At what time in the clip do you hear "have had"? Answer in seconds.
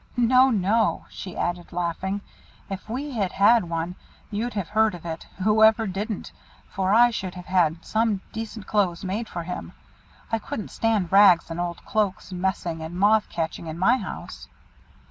7.35-7.85